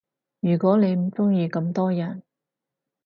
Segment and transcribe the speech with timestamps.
[0.39, 2.23] 如果你唔鐘意咁多人